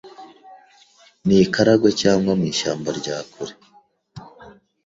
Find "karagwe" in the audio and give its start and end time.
1.53-1.89